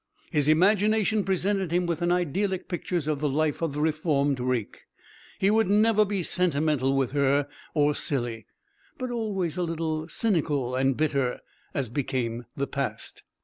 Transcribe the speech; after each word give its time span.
His 0.31 0.47
imagination 0.47 1.23
presented 1.23 1.69
him 1.71 1.85
with 1.85 2.01
idyllic 2.01 2.67
pictures 2.67 3.07
of 3.07 3.19
the 3.19 3.29
life 3.29 3.61
of 3.61 3.73
the 3.73 3.79
reformed 3.81 4.39
rake. 4.39 4.85
He 5.37 5.51
would 5.51 5.69
never 5.69 6.05
be 6.05 6.23
sentimental 6.23 6.97
with 6.97 7.11
her, 7.11 7.47
or 7.75 7.93
silly; 7.93 8.47
but 8.97 9.11
always 9.11 9.57
a 9.57 9.61
little 9.61 10.09
cynical 10.09 10.75
and 10.75 10.97
bitter, 10.97 11.39
as 11.75 11.89
became 11.89 12.47
the 12.57 12.65
past. 12.65 13.21